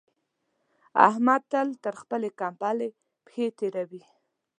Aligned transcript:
احمد 1.07 1.41
تل 1.51 1.67
تر 1.83 1.93
خپلې 2.01 2.29
کمبلې 2.39 2.89
پښې 3.25 3.45
تېروي. 3.57 4.03